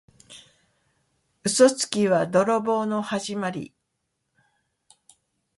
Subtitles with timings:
[1.43, 3.71] 嘘つきは泥棒のはじまり。